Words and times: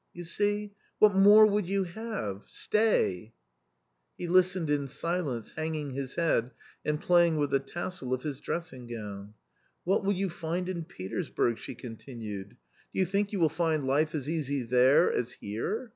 You 0.13 0.23
see. 0.25 0.73
What 0.97 1.13
more 1.13 1.45
would 1.45 1.67
you 1.67 1.83
have? 1.83 2.45
Stay!" 2.47 3.35
He 4.17 4.27
listened 4.27 4.67
in 4.71 4.87
silence, 4.87 5.51
hanging 5.51 5.91
his 5.91 6.15
head 6.15 6.49
and 6.83 6.99
playing 6.99 7.37
with 7.37 7.51
the 7.51 7.59
tassel 7.59 8.11
of 8.11 8.23
his 8.23 8.39
dressing 8.39 8.87
gown." 8.87 9.35
What 9.83 10.03
will 10.03 10.13
you 10.15 10.31
find 10.31 10.67
in 10.67 10.85
Petersburg?" 10.85 11.59
she 11.59 11.75
continued." 11.75 12.57
Do 12.93 12.99
you 12.99 13.05
think 13.05 13.31
you 13.31 13.39
will 13.39 13.47
find 13.47 13.85
life 13.85 14.15
as 14.15 14.27
easy 14.27 14.63
there 14.63 15.13
as 15.13 15.33
here? 15.33 15.89